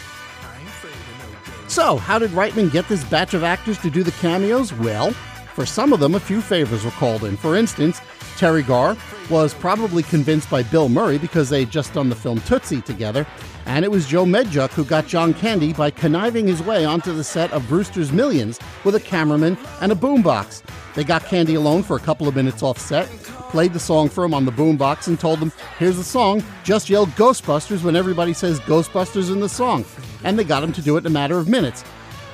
So, 1.69 1.99
how 1.99 2.19
did 2.19 2.31
Reitman 2.31 2.73
get 2.73 2.89
this 2.89 3.05
batch 3.05 3.35
of 3.35 3.45
actors 3.45 3.77
to 3.79 3.91
do 3.91 4.03
the 4.03 4.13
cameos? 4.13 4.73
Well, 4.73 5.11
for 5.55 5.67
some 5.67 5.93
of 5.93 6.01
them, 6.01 6.15
a 6.15 6.21
few 6.21 6.41
favors 6.41 6.85
were 6.85 6.91
called 6.93 7.25
in. 7.25 7.37
For 7.37 7.55
instance, 7.55 8.01
Teri 8.37 8.67
Garr 8.67 8.97
was 9.29 9.53
probably 9.53 10.03
convinced 10.03 10.49
by 10.49 10.63
Bill 10.63 10.89
Murray 10.89 11.19
because 11.19 11.51
they 11.51 11.61
had 11.61 11.71
just 11.71 11.93
done 11.93 12.09
the 12.09 12.15
film 12.15 12.41
Tootsie 12.43 12.81
together, 12.81 13.27
and 13.67 13.85
it 13.85 13.91
was 13.91 14.07
Joe 14.07 14.25
Medjuck 14.25 14.71
who 14.71 14.85
got 14.85 15.07
John 15.07 15.35
Candy 15.35 15.75
by 15.75 15.91
conniving 15.91 16.47
his 16.47 16.63
way 16.63 16.87
onto 16.87 17.13
the 17.13 17.25
set 17.25 17.53
of 17.53 17.69
Brewster's 17.69 18.13
Millions 18.13 18.59
with 18.85 18.95
a 18.95 19.01
cameraman 19.01 19.59
and 19.83 19.93
a 19.93 19.97
boombox. 19.97 20.63
They 20.97 21.05
got 21.05 21.27
Candy 21.27 21.57
alone 21.57 21.83
for 21.83 21.95
a 21.97 22.01
couple 22.01 22.27
of 22.27 22.35
minutes 22.35 22.63
off 22.63 22.79
set, 22.79 23.07
played 23.51 23.75
the 23.75 23.79
song 23.79 24.09
for 24.09 24.25
him 24.25 24.33
on 24.33 24.47
the 24.47 24.51
boombox, 24.51 25.09
and 25.09 25.21
told 25.21 25.39
him, 25.39 25.53
Here's 25.79 25.99
the 25.99 26.03
song, 26.03 26.43
just 26.65 26.89
yell 26.89 27.07
Ghostbusters 27.07 27.85
when 27.85 27.95
everybody 27.95 28.33
says 28.33 28.59
Ghostbusters 28.61 29.31
in 29.31 29.41
the 29.41 29.49
song. 29.49 29.85
And 30.25 30.39
they 30.39 30.45
got 30.45 30.65
him 30.65 30.73
to 30.73 30.81
do 30.81 30.97
it 30.97 31.01
in 31.01 31.07
a 31.07 31.11
matter 31.11 31.39
of 31.39 31.49
minutes. 31.49 31.85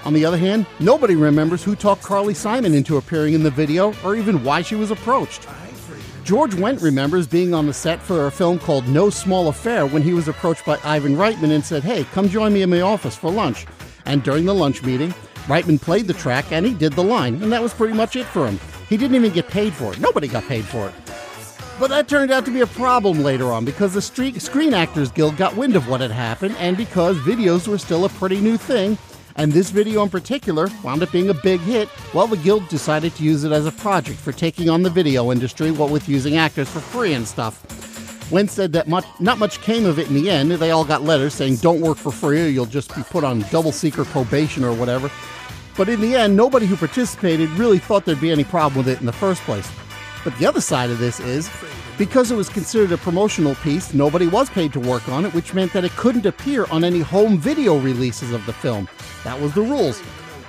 On 0.04 0.12
the 0.12 0.24
other 0.24 0.38
hand, 0.38 0.64
nobody 0.78 1.16
remembers 1.16 1.64
who 1.64 1.74
talked 1.74 2.04
Carly 2.04 2.34
Simon 2.34 2.72
into 2.72 2.98
appearing 2.98 3.34
in 3.34 3.42
the 3.42 3.50
video 3.50 3.94
or 4.04 4.14
even 4.14 4.44
why 4.44 4.62
she 4.62 4.76
was 4.76 4.92
approached. 4.92 5.48
George 6.22 6.52
Wendt 6.52 6.82
remembers 6.82 7.26
being 7.26 7.52
on 7.52 7.66
the 7.66 7.74
set 7.74 8.00
for 8.00 8.28
a 8.28 8.30
film 8.30 8.60
called 8.60 8.86
No 8.86 9.10
Small 9.10 9.48
Affair 9.48 9.86
when 9.86 10.02
he 10.02 10.14
was 10.14 10.28
approached 10.28 10.64
by 10.64 10.78
Ivan 10.84 11.16
Reitman 11.16 11.50
and 11.50 11.64
said, 11.64 11.82
Hey, 11.82 12.04
come 12.12 12.28
join 12.28 12.52
me 12.52 12.62
in 12.62 12.70
my 12.70 12.80
office 12.80 13.16
for 13.16 13.30
lunch. 13.30 13.66
And 14.06 14.22
during 14.22 14.44
the 14.44 14.54
lunch 14.54 14.84
meeting, 14.84 15.12
Reitman 15.46 15.80
played 15.80 16.06
the 16.06 16.14
track 16.14 16.52
and 16.52 16.64
he 16.64 16.72
did 16.72 16.92
the 16.92 17.02
line, 17.02 17.42
and 17.42 17.52
that 17.52 17.62
was 17.62 17.74
pretty 17.74 17.94
much 17.94 18.16
it 18.16 18.26
for 18.26 18.46
him. 18.46 18.60
He 18.88 18.96
didn't 18.96 19.16
even 19.16 19.32
get 19.32 19.48
paid 19.48 19.72
for 19.72 19.92
it. 19.92 19.98
Nobody 19.98 20.28
got 20.28 20.44
paid 20.44 20.64
for 20.64 20.88
it. 20.88 20.94
But 21.80 21.88
that 21.88 22.06
turned 22.06 22.30
out 22.30 22.44
to 22.44 22.52
be 22.52 22.60
a 22.60 22.66
problem 22.66 23.22
later 23.22 23.52
on 23.52 23.64
because 23.64 23.94
the 23.94 24.02
Screen 24.02 24.74
Actors 24.74 25.10
Guild 25.10 25.36
got 25.36 25.56
wind 25.56 25.74
of 25.74 25.88
what 25.88 26.00
had 26.00 26.10
happened 26.10 26.54
and 26.58 26.76
because 26.76 27.16
videos 27.18 27.66
were 27.66 27.78
still 27.78 28.04
a 28.04 28.08
pretty 28.08 28.40
new 28.40 28.56
thing. 28.56 28.96
And 29.34 29.50
this 29.50 29.70
video 29.70 30.02
in 30.02 30.10
particular 30.10 30.68
wound 30.84 31.02
up 31.02 31.10
being 31.10 31.30
a 31.30 31.34
big 31.34 31.58
hit. 31.60 31.88
Well, 32.12 32.26
the 32.26 32.36
Guild 32.36 32.68
decided 32.68 33.14
to 33.16 33.24
use 33.24 33.44
it 33.44 33.50
as 33.50 33.66
a 33.66 33.72
project 33.72 34.20
for 34.20 34.30
taking 34.30 34.68
on 34.68 34.82
the 34.82 34.90
video 34.90 35.32
industry, 35.32 35.70
what 35.70 35.90
with 35.90 36.08
using 36.08 36.36
actors 36.36 36.68
for 36.68 36.80
free 36.80 37.14
and 37.14 37.26
stuff. 37.26 37.91
Wendt 38.30 38.50
said 38.50 38.72
that 38.72 38.88
much, 38.88 39.04
not 39.20 39.38
much 39.38 39.60
came 39.60 39.84
of 39.84 39.98
it 39.98 40.08
in 40.08 40.14
the 40.14 40.30
end. 40.30 40.50
They 40.52 40.70
all 40.70 40.84
got 40.84 41.02
letters 41.02 41.34
saying, 41.34 41.56
don't 41.56 41.80
work 41.80 41.98
for 41.98 42.10
free 42.10 42.42
or 42.44 42.48
you'll 42.48 42.66
just 42.66 42.94
be 42.94 43.02
put 43.02 43.24
on 43.24 43.40
double 43.50 43.72
secret 43.72 44.06
probation 44.08 44.64
or 44.64 44.74
whatever. 44.74 45.10
But 45.76 45.88
in 45.88 46.00
the 46.00 46.14
end, 46.14 46.36
nobody 46.36 46.66
who 46.66 46.76
participated 46.76 47.50
really 47.50 47.78
thought 47.78 48.04
there'd 48.04 48.20
be 48.20 48.30
any 48.30 48.44
problem 48.44 48.84
with 48.84 48.88
it 48.88 49.00
in 49.00 49.06
the 49.06 49.12
first 49.12 49.42
place. 49.42 49.70
But 50.24 50.38
the 50.38 50.46
other 50.46 50.60
side 50.60 50.90
of 50.90 50.98
this 50.98 51.20
is 51.20 51.50
because 51.98 52.30
it 52.30 52.36
was 52.36 52.48
considered 52.48 52.92
a 52.92 52.98
promotional 52.98 53.54
piece, 53.56 53.92
nobody 53.92 54.26
was 54.26 54.48
paid 54.50 54.72
to 54.72 54.80
work 54.80 55.08
on 55.08 55.24
it, 55.24 55.34
which 55.34 55.54
meant 55.54 55.72
that 55.72 55.84
it 55.84 55.92
couldn't 55.92 56.26
appear 56.26 56.66
on 56.70 56.84
any 56.84 57.00
home 57.00 57.38
video 57.38 57.78
releases 57.78 58.32
of 58.32 58.44
the 58.46 58.52
film. 58.52 58.88
That 59.24 59.40
was 59.40 59.52
the 59.54 59.62
rules. 59.62 60.02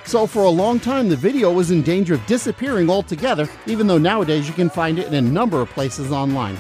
So 0.06 0.28
for 0.28 0.44
a 0.44 0.50
long 0.50 0.80
time, 0.80 1.10
the 1.10 1.16
video 1.16 1.52
was 1.52 1.72
in 1.72 1.82
danger 1.82 2.16
of 2.16 2.26
disappearing 2.26 2.90
altogether, 2.90 3.48
even 3.68 3.88
though 3.88 3.98
nowadays 3.98 4.48
you 4.48 4.54
can 4.54 4.70
find 4.70 5.00
it 5.00 5.08
in 5.08 5.14
a 5.14 5.22
number 5.22 5.62
of 5.62 5.70
places 5.70 6.12
online. 6.12 6.58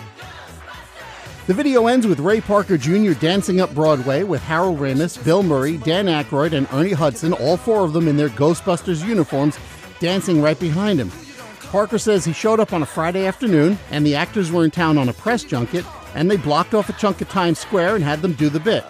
The 1.46 1.54
video 1.54 1.88
ends 1.88 2.08
with 2.08 2.22
Ray 2.22 2.40
Parker 2.40 2.78
Jr. 2.78 3.12
dancing 3.20 3.60
up 3.60 3.76
Broadway 3.76 4.24
with 4.24 4.42
Harold 4.42 4.80
Ramis, 4.80 5.22
Bill 5.26 5.44
Murray, 5.44 5.76
Dan 5.76 6.06
Aykroyd, 6.06 6.54
and 6.54 6.70
Ernie 6.72 6.94
Hudson, 6.94 7.34
all 7.34 7.58
four 7.58 7.84
of 7.84 7.92
them 7.92 8.08
in 8.08 8.16
their 8.16 8.30
Ghostbusters 8.30 9.06
uniforms, 9.06 9.60
dancing 10.00 10.42
right 10.42 10.58
behind 10.58 11.02
him. 11.02 11.12
Parker 11.64 11.98
says 11.98 12.24
he 12.24 12.32
showed 12.32 12.62
up 12.62 12.72
on 12.72 12.82
a 12.82 12.86
Friday 12.86 13.26
afternoon, 13.26 13.78
and 13.92 14.06
the 14.06 14.16
actors 14.16 14.54
were 14.54 14.64
in 14.64 14.72
town 14.72 14.98
on 14.98 15.10
a 15.10 15.14
press 15.14 15.44
junket, 15.44 15.84
and 16.16 16.32
they 16.32 16.38
blocked 16.38 16.74
off 16.74 16.88
a 16.88 16.94
chunk 16.94 17.20
of 17.20 17.28
Times 17.28 17.60
Square 17.60 17.96
and 17.96 18.06
had 18.06 18.22
them 18.22 18.32
do 18.32 18.48
the 18.48 18.62
bit. 18.62 18.86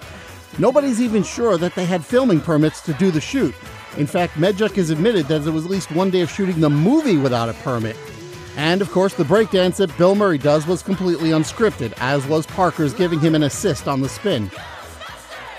Nobody's 0.60 1.02
even 1.02 1.24
sure 1.24 1.58
that 1.58 1.74
they 1.74 1.86
had 1.86 2.06
filming 2.06 2.40
permits 2.40 2.82
to 2.82 2.94
do 2.94 3.10
the 3.10 3.20
shoot. 3.20 3.56
In 3.98 4.06
fact, 4.06 4.36
Medjuck 4.36 4.76
has 4.76 4.92
admitted 4.92 5.26
that 5.26 5.44
there 5.44 5.54
was 5.54 5.66
at 5.66 5.72
least 5.72 5.92
one 5.92 6.12
day 6.12 6.22
of 6.22 6.30
shooting 6.30 6.60
the 6.60 6.70
movie 6.70 7.18
without 7.18 7.50
a 7.50 7.54
permit. 7.54 7.98
And 8.56 8.82
of 8.82 8.92
course, 8.92 9.14
the 9.14 9.24
breakdance 9.24 9.78
that 9.78 9.98
Bill 9.98 10.16
Murray 10.16 10.38
does 10.38 10.68
was 10.68 10.84
completely 10.84 11.30
unscripted, 11.30 11.94
as 11.98 12.26
was 12.28 12.46
Parker's 12.46 12.94
giving 12.94 13.20
him 13.20 13.36
an 13.36 13.44
assist 13.44 13.88
on 13.88 14.02
the 14.02 14.10
spin. 14.10 14.52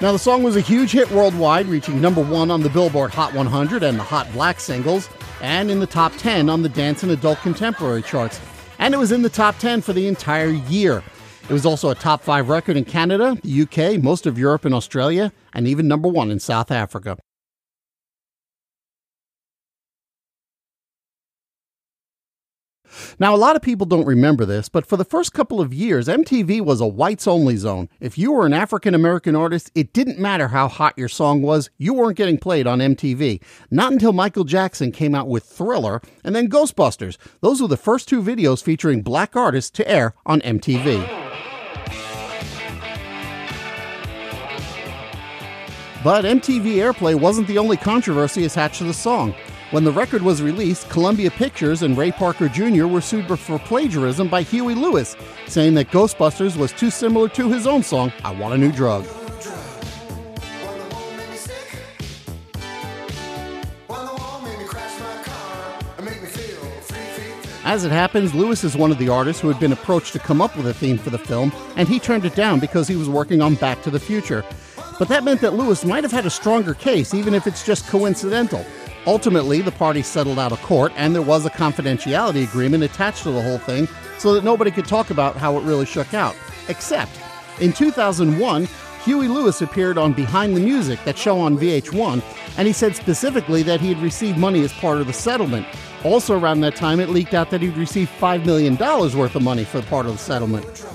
Now, 0.01 0.13
the 0.13 0.19
song 0.19 0.43
was 0.43 0.57
a 0.57 0.61
huge 0.61 0.93
hit 0.93 1.11
worldwide, 1.11 1.67
reaching 1.67 2.01
number 2.01 2.23
one 2.23 2.51
on 2.51 2.63
the 2.63 2.69
Billboard 2.69 3.13
Hot 3.15 3.33
100 3.33 3.83
and 3.83 3.99
the 3.99 4.03
Hot 4.03 4.31
Black 4.33 4.61
singles, 4.61 5.09
and 5.41 5.71
in 5.71 5.81
the 5.81 5.87
top 5.87 6.13
10 6.19 6.49
on 6.49 6.63
the 6.63 6.69
dance 6.69 7.03
and 7.03 7.13
adult 7.13 7.39
contemporary 7.39 8.03
charts. 8.03 8.41
And 8.79 8.93
it 8.93 8.99
was 8.99 9.13
in 9.13 9.23
the 9.23 9.29
top 9.29 9.59
10 9.59 9.83
for 9.83 9.93
the 9.93 10.07
entire 10.07 10.51
year. 10.51 11.03
It 11.49 11.53
was 11.53 11.67
also 11.67 11.91
a 11.91 11.95
top 11.95 12.23
five 12.23 12.49
record 12.49 12.77
in 12.77 12.85
Canada, 12.85 13.39
the 13.43 13.63
UK, 13.63 14.03
most 14.03 14.27
of 14.27 14.39
Europe 14.39 14.65
and 14.65 14.75
Australia, 14.75 15.33
and 15.53 15.69
even 15.69 15.87
number 15.87 16.09
one 16.09 16.31
in 16.31 16.41
South 16.41 16.71
Africa. 16.71 17.17
Now, 23.19 23.35
a 23.35 23.37
lot 23.37 23.57
of 23.57 23.63
people 23.63 23.87
don't 23.87 24.07
remember 24.07 24.45
this, 24.45 24.69
but 24.69 24.87
for 24.87 24.97
the 24.97 25.05
first 25.05 25.33
couple 25.33 25.61
of 25.61 25.73
years, 25.73 26.09
MTV 26.09 26.61
was 26.61 26.81
a 26.81 26.87
whites 26.87 27.27
only 27.27 27.57
zone. 27.57 27.89
If 28.01 28.19
you 28.19 28.33
were 28.33 28.47
an 28.47 28.53
African 28.53 28.95
American 28.95 29.37
artist, 29.37 29.71
it 29.75 29.93
didn't 29.93 30.19
matter 30.19 30.49
how 30.49 30.69
hot 30.69 30.97
your 30.97 31.09
song 31.09 31.43
was, 31.43 31.71
you 31.79 31.95
weren't 31.95 32.17
getting 32.17 32.39
played 32.39 32.67
on 32.67 32.79
MTV. 32.79 33.43
Not 33.71 33.93
until 33.93 34.13
Michael 34.13 34.45
Jackson 34.45 34.93
came 34.93 35.15
out 35.15 35.29
with 35.29 35.45
Thriller 35.45 36.01
and 36.23 36.35
then 36.35 36.49
Ghostbusters. 36.49 37.17
Those 37.41 37.61
were 37.61 37.69
the 37.69 37.77
first 37.77 38.09
two 38.09 38.23
videos 38.23 38.63
featuring 38.63 39.03
black 39.03 39.37
artists 39.37 39.71
to 39.73 39.89
air 39.89 40.15
on 40.27 40.41
MTV. 40.41 41.25
But 46.05 46.27
MTV 46.27 46.75
Airplay 46.75 47.19
wasn't 47.19 47.49
the 47.49 47.57
only 47.57 47.79
controversy 47.79 48.45
attached 48.45 48.77
to 48.77 48.85
the 48.85 48.93
song. 48.93 49.35
When 49.75 49.83
the 49.83 49.91
record 49.91 50.23
was 50.23 50.41
released, 50.41 50.89
Columbia 50.89 51.33
Pictures 51.33 51.83
and 51.83 51.99
Ray 51.99 52.13
Parker 52.13 52.49
Jr. 52.49 52.87
were 52.87 53.01
sued 53.01 53.27
for 53.27 53.59
plagiarism 53.59 54.29
by 54.29 54.43
Huey 54.43 54.77
Lewis, 54.77 55.17
saying 55.49 55.75
that 55.75 55.91
Ghostbusters 55.91 56.57
was 56.57 56.71
too 56.71 56.91
similar 56.91 57.29
to 57.31 57.51
his 57.51 57.67
own 57.67 57.83
song, 57.83 58.13
I 58.23 58.33
Want 58.33 58.55
a 58.55 58.57
New 58.57 58.71
Drug. 58.71 59.05
As 67.65 67.85
it 67.85 67.91
happens, 67.91 68.33
Lewis 68.33 68.63
is 68.63 68.77
one 68.77 68.93
of 68.93 68.99
the 68.99 69.09
artists 69.09 69.43
who 69.43 69.49
had 69.49 69.59
been 69.59 69.73
approached 69.73 70.13
to 70.13 70.21
come 70.21 70.41
up 70.41 70.57
with 70.57 70.69
a 70.69 70.75
theme 70.75 70.99
for 70.99 71.11
the 71.11 71.19
film, 71.19 71.53
and 71.75 71.89
he 71.89 71.99
turned 71.99 72.25
it 72.25 72.37
down 72.37 72.61
because 72.61 72.87
he 72.87 72.95
was 72.95 73.09
working 73.09 73.43
on 73.43 73.57
Back 73.57 73.83
to 73.83 73.91
the 73.91 73.99
Future. 73.99 74.45
But 75.01 75.09
that 75.09 75.25
meant 75.25 75.41
that 75.41 75.55
Lewis 75.55 75.85
might 75.85 76.05
have 76.05 76.13
had 76.13 76.27
a 76.27 76.31
stronger 76.31 76.75
case, 76.75 77.13
even 77.13 77.35
if 77.35 77.49
it's 77.49 77.67
just 77.67 77.89
coincidental. 77.89 78.65
Ultimately, 79.07 79.61
the 79.61 79.73
parties 79.73 80.07
settled 80.07 80.39
out 80.39 80.53
of 80.53 80.63
court, 80.63 80.93
and 80.97 81.15
there 81.15 81.23
was 81.23 81.45
a 81.45 81.51
confidentiality 81.51 82.43
agreement 82.43 82.85
attached 82.85 83.23
to 83.25 83.33
the 83.33 83.43
whole 83.43 83.59
thing 83.59 83.87
so 84.19 84.33
that 84.33 84.45
nobody 84.45 84.71
could 84.71 84.87
talk 84.87 85.11
about 85.11 85.37
how 85.37 85.59
it 85.59 85.63
really 85.63 85.85
shook 85.85 86.15
out. 86.15 86.35
Except, 86.69 87.13
in 87.61 87.73
2001, 87.73 88.67
Huey 89.05 89.29
Lewis 89.29 89.61
appeared 89.61 89.99
on 89.99 90.15
Behind 90.15 90.57
the 90.57 90.61
Music, 90.61 90.99
that 91.05 91.19
show 91.19 91.39
on 91.39 91.59
VH1, 91.59 92.23
and 92.57 92.67
he 92.67 92.73
said 92.73 92.97
specifically 92.97 93.63
that 93.63 93.81
he 93.81 93.93
had 93.93 94.03
received 94.03 94.39
money 94.39 94.65
as 94.65 94.73
part 94.73 94.99
of 94.99 95.07
the 95.07 95.13
settlement. 95.13 95.67
Also, 96.05 96.39
around 96.39 96.61
that 96.61 96.77
time, 96.77 97.01
it 97.01 97.11
leaked 97.11 97.35
out 97.35 97.51
that 97.51 97.61
he'd 97.61 97.77
received 97.77 98.11
$5 98.19 98.47
million 98.47 98.77
worth 98.79 99.35
of 99.35 99.43
money 99.43 99.65
for 99.65 99.83
part 99.83 100.07
of 100.07 100.13
the 100.13 100.19
settlement. 100.19 100.87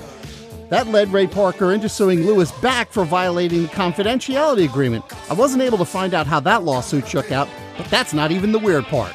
That 0.70 0.88
led 0.88 1.12
Ray 1.12 1.28
Parker 1.28 1.72
into 1.72 1.88
suing 1.88 2.26
Lewis 2.26 2.50
back 2.60 2.90
for 2.90 3.04
violating 3.04 3.62
the 3.62 3.68
confidentiality 3.68 4.64
agreement. 4.64 5.04
I 5.30 5.34
wasn't 5.34 5.62
able 5.62 5.78
to 5.78 5.84
find 5.84 6.12
out 6.12 6.26
how 6.26 6.40
that 6.40 6.64
lawsuit 6.64 7.06
shook 7.06 7.30
out, 7.30 7.48
but 7.76 7.86
that's 7.86 8.12
not 8.12 8.32
even 8.32 8.50
the 8.50 8.58
weird 8.58 8.84
part. 8.86 9.12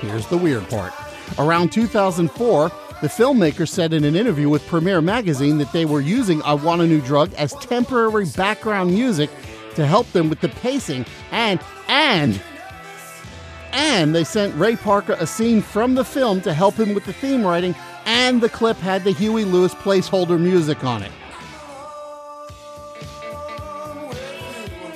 Here's 0.00 0.26
the 0.26 0.36
weird 0.36 0.68
part. 0.68 0.92
Around 1.38 1.70
2004, 1.70 2.68
the 3.00 3.06
filmmaker 3.06 3.68
said 3.68 3.92
in 3.92 4.02
an 4.02 4.16
interview 4.16 4.48
with 4.48 4.66
Premiere 4.66 5.00
Magazine 5.00 5.58
that 5.58 5.72
they 5.72 5.84
were 5.84 6.00
using 6.00 6.42
I 6.42 6.54
Want 6.54 6.82
a 6.82 6.86
New 6.86 7.00
Drug 7.00 7.32
as 7.34 7.52
temporary 7.54 8.26
background 8.36 8.90
music 8.90 9.30
to 9.76 9.86
help 9.86 10.10
them 10.10 10.28
with 10.28 10.40
the 10.40 10.48
pacing 10.48 11.06
and, 11.30 11.60
and, 11.86 12.40
and 13.70 14.16
they 14.16 14.24
sent 14.24 14.52
Ray 14.56 14.74
Parker 14.74 15.16
a 15.20 15.28
scene 15.28 15.62
from 15.62 15.94
the 15.94 16.04
film 16.04 16.40
to 16.40 16.52
help 16.54 16.74
him 16.74 16.92
with 16.92 17.04
the 17.04 17.12
theme 17.12 17.44
writing, 17.44 17.74
and 18.04 18.40
the 18.40 18.48
clip 18.48 18.78
had 18.78 19.04
the 19.04 19.12
Huey 19.12 19.44
Lewis 19.44 19.74
placeholder 19.74 20.40
music 20.40 20.82
on 20.82 21.04
it. 21.04 21.12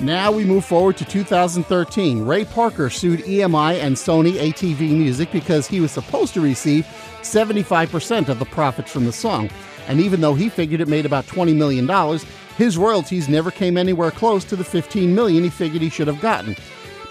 Now 0.01 0.33
we 0.33 0.47
move 0.47 0.65
forward 0.65 0.97
to 0.97 1.05
2013. 1.05 2.25
Ray 2.25 2.47
Parker 2.47 2.89
sued 2.89 3.21
EMI 3.21 3.81
and 3.81 3.95
Sony 3.95 4.33
ATV 4.33 4.97
Music 4.97 5.31
because 5.31 5.67
he 5.67 5.79
was 5.79 5.91
supposed 5.91 6.33
to 6.33 6.41
receive 6.41 6.87
75% 7.21 8.31
of 8.31 8.39
the 8.39 8.47
profits 8.47 8.91
from 8.91 9.05
the 9.05 9.13
song. 9.13 9.51
And 9.89 10.01
even 10.01 10.23
though 10.23 10.33
he 10.33 10.49
figured 10.49 10.81
it 10.81 10.89
made 10.89 11.05
about 11.05 11.27
$20 11.27 11.55
million, 11.55 11.87
his 12.57 12.79
royalties 12.79 13.29
never 13.29 13.51
came 13.51 13.77
anywhere 13.77 14.11
close 14.11 14.43
to 14.45 14.57
the 14.57 14.65
15 14.65 15.15
million 15.15 15.45
he 15.45 15.51
figured 15.51 15.83
he 15.83 15.91
should 15.91 16.09
have 16.09 16.23
gotten. 16.23 16.57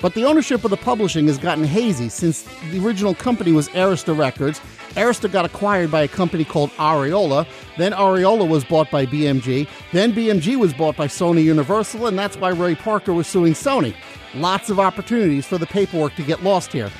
But 0.01 0.13
the 0.13 0.25
ownership 0.25 0.63
of 0.63 0.72
the 0.72 0.77
publishing 0.77 1.27
has 1.27 1.38
gotten 1.38 1.63
hazy 1.63 2.10
since 2.10 2.48
the 2.72 2.86
original 2.86 3.13
company 3.13 3.51
was 3.51 3.70
Arista 3.70 4.18
Records 4.18 4.62
Arista 4.96 5.32
got 5.32 5.46
acquired 5.46 5.91
by 5.91 6.01
a 6.01 6.08
company 6.08 6.44
called 6.44 6.72
Ariola. 6.72 7.48
Then 7.77 7.91
Ariola 7.94 8.48
was 8.48 8.63
bought 8.63 8.89
by 8.89 9.06
BMG. 9.06 9.68
Then 9.91 10.13
BMG 10.13 10.58
was 10.58 10.74
bought 10.74 10.96
by 10.96 11.08
Sony 11.08 11.44
Universal, 11.44 12.08
and 12.08 12.18
that's 12.18 12.38
why 12.38 12.50
Ray 12.50 12.75
Parker 12.75 13.13
was 13.13 13.27
suing 13.27 13.53
Sony. 13.53 13.96
Lots 14.36 14.70
of 14.70 14.79
opportunities 14.79 15.46
for 15.46 15.58
the 15.58 15.68
paperwork 15.68 16.15
to 16.15 16.24
get 16.24 16.44
lost 16.44 16.74
here. 16.74 16.91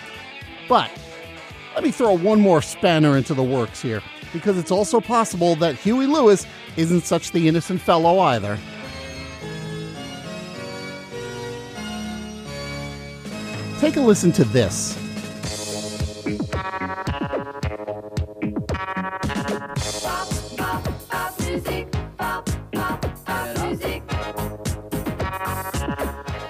But 0.68 0.92
let 1.74 1.84
me 1.84 1.92
throw 1.92 2.14
one 2.14 2.40
more 2.40 2.62
spanner 2.62 3.18
into 3.18 3.34
the 3.34 3.44
works 3.44 3.82
here, 3.82 4.04
because 4.34 4.58
it's 4.58 4.72
also 4.72 5.02
possible 5.02 5.56
that 5.56 5.76
Huey 5.76 6.06
Lewis 6.06 6.46
isn't 6.78 7.06
such 7.06 7.32
the 7.32 7.48
innocent 7.48 7.82
fellow 7.82 8.20
either. 8.20 8.60
Take 13.80 13.96
a 13.96 14.02
listen 14.02 14.34
to 14.34 14.44
this. 14.44 14.94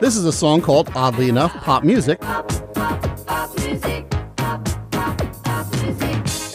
This 0.01 0.17
is 0.17 0.25
a 0.25 0.31
song 0.31 0.61
called, 0.61 0.89
oddly 0.95 1.29
enough, 1.29 1.53
Pop 1.57 1.83
Muzik. 1.83 2.17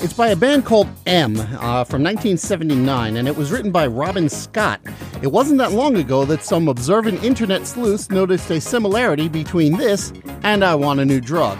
It's 0.02 0.12
by 0.12 0.28
a 0.31 0.37
band 0.37 0.64
called 0.64 0.88
M 1.07 1.37
uh, 1.38 1.85
from 1.85 2.02
1979, 2.02 3.16
and 3.16 3.28
it 3.28 3.37
was 3.37 3.52
written 3.52 3.71
by 3.71 3.87
Robin 3.87 4.28
Scott. 4.28 4.81
It 5.23 5.28
wasn't 5.28 5.59
that 5.59 5.71
long 5.71 5.97
ago 5.97 6.25
that 6.25 6.43
some 6.43 6.66
observant 6.66 7.23
internet 7.23 7.64
sleuths 7.66 8.11
noticed 8.11 8.50
a 8.50 8.61
similarity 8.61 9.28
between 9.28 9.76
this 9.76 10.12
and 10.45 10.63
I 10.63 10.75
Want 10.75 11.01
a 11.01 11.05
New 11.07 11.21
Drug. 11.21 11.59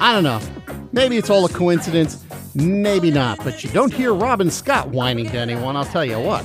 I 0.00 0.12
don't 0.12 0.22
know. 0.22 0.40
Maybe 0.92 1.16
it's 1.16 1.30
all 1.30 1.46
a 1.46 1.48
coincidence, 1.48 2.22
maybe 2.54 3.10
not, 3.10 3.38
but 3.42 3.64
you 3.64 3.70
don't 3.70 3.92
hear 3.92 4.12
Robin 4.12 4.50
Scott 4.50 4.88
whining 4.88 5.30
to 5.30 5.38
anyone, 5.38 5.76
I'll 5.76 5.86
tell 5.86 6.04
you 6.04 6.20
what. 6.20 6.44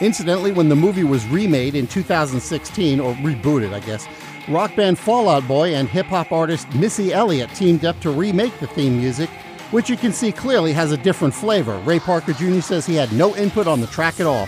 Incidentally, 0.00 0.50
when 0.50 0.68
the 0.68 0.76
movie 0.76 1.04
was 1.04 1.24
remade 1.28 1.76
in 1.76 1.86
2016, 1.86 3.00
or 3.00 3.14
rebooted, 3.14 3.72
I 3.72 3.80
guess, 3.80 4.06
rock 4.48 4.74
band 4.76 4.98
Fall 4.98 5.28
Out 5.28 5.46
Boy 5.46 5.74
and 5.74 5.88
hip 5.88 6.06
hop 6.06 6.32
artist 6.32 6.72
Missy 6.74 7.12
Elliott 7.12 7.50
teamed 7.54 7.84
up 7.84 7.98
to 8.00 8.10
remake 8.10 8.58
the 8.58 8.66
theme 8.66 8.98
music, 8.98 9.30
which 9.70 9.88
you 9.88 9.96
can 9.96 10.12
see 10.12 10.32
clearly 10.32 10.72
has 10.72 10.92
a 10.92 10.96
different 10.96 11.34
flavor. 11.34 11.78
Ray 11.80 12.00
Parker 12.00 12.32
Jr. 12.32 12.60
says 12.60 12.86
he 12.86 12.94
had 12.94 13.12
no 13.12 13.34
input 13.36 13.66
on 13.66 13.80
the 13.80 13.86
track 13.86 14.20
at 14.20 14.26
all. 14.26 14.46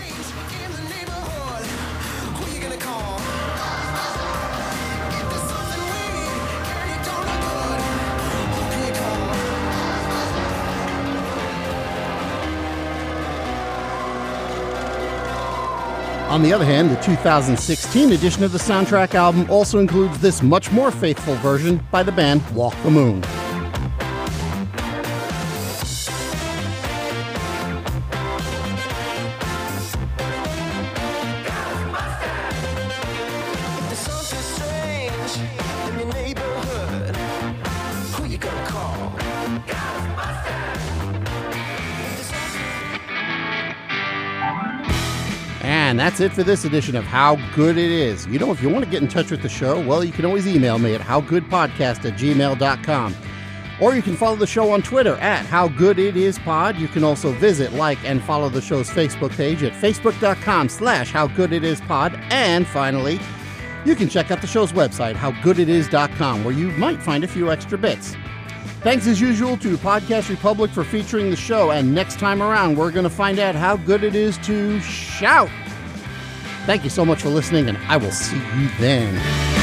On 16.34 16.42
the 16.42 16.52
other 16.52 16.64
hand, 16.64 16.90
the 16.90 16.96
2016 16.96 18.10
edition 18.10 18.42
of 18.42 18.50
the 18.50 18.58
soundtrack 18.58 19.14
album 19.14 19.48
also 19.48 19.78
includes 19.78 20.18
this 20.18 20.42
much 20.42 20.72
more 20.72 20.90
faithful 20.90 21.36
version 21.36 21.80
by 21.92 22.02
the 22.02 22.10
band 22.10 22.42
Walk 22.50 22.74
the 22.82 22.90
Moon. 22.90 23.22
Call? 38.66 39.23
And 45.84 45.98
that's 45.98 46.18
it 46.18 46.32
for 46.32 46.42
this 46.42 46.64
edition 46.64 46.96
of 46.96 47.04
How 47.04 47.36
Good 47.54 47.76
It 47.76 47.90
Is. 47.90 48.26
You 48.28 48.38
know, 48.38 48.50
if 48.50 48.62
you 48.62 48.70
want 48.70 48.86
to 48.86 48.90
get 48.90 49.02
in 49.02 49.08
touch 49.08 49.30
with 49.30 49.42
the 49.42 49.50
show, 49.50 49.86
well, 49.86 50.02
you 50.02 50.12
can 50.12 50.24
always 50.24 50.46
email 50.46 50.78
me 50.78 50.94
at 50.94 51.02
howgoodpodcast 51.02 52.06
at 52.06 52.18
gmail.com. 52.18 53.14
Or 53.82 53.94
you 53.94 54.00
can 54.00 54.16
follow 54.16 54.34
the 54.34 54.46
show 54.46 54.72
on 54.72 54.80
Twitter 54.80 55.16
at 55.16 55.44
How 55.44 55.68
Good 55.68 55.98
It 55.98 56.16
Is 56.16 56.38
Pod. 56.38 56.78
You 56.78 56.88
can 56.88 57.04
also 57.04 57.32
visit, 57.32 57.74
like, 57.74 58.02
and 58.02 58.22
follow 58.24 58.48
the 58.48 58.62
show's 58.62 58.88
Facebook 58.88 59.36
page 59.36 59.62
at 59.62 59.74
facebook.com 59.74 60.70
slash 60.70 61.10
How 61.10 61.26
Good 61.26 61.52
It 61.52 61.64
Is 61.64 61.82
Pod. 61.82 62.18
And 62.30 62.66
finally, 62.66 63.20
you 63.84 63.94
can 63.94 64.08
check 64.08 64.30
out 64.30 64.40
the 64.40 64.46
show's 64.46 64.72
website, 64.72 65.16
howgooditis.com, 65.16 66.44
where 66.44 66.54
you 66.54 66.70
might 66.78 67.02
find 67.02 67.24
a 67.24 67.28
few 67.28 67.52
extra 67.52 67.76
bits. 67.76 68.16
Thanks 68.80 69.06
as 69.06 69.20
usual 69.20 69.58
to 69.58 69.76
Podcast 69.76 70.30
Republic 70.30 70.70
for 70.70 70.82
featuring 70.82 71.28
the 71.28 71.36
show, 71.36 71.72
and 71.72 71.94
next 71.94 72.18
time 72.18 72.42
around, 72.42 72.78
we're 72.78 72.90
going 72.90 73.04
to 73.04 73.10
find 73.10 73.38
out 73.38 73.54
how 73.54 73.76
good 73.76 74.02
it 74.02 74.14
is 74.14 74.38
to 74.38 74.80
shout. 74.80 75.50
Thank 76.66 76.82
you 76.82 76.90
so 76.90 77.04
much 77.04 77.20
for 77.20 77.28
listening, 77.28 77.68
and 77.68 77.76
I 77.88 77.98
will 77.98 78.10
see 78.10 78.36
you 78.36 78.68
then. 78.78 79.53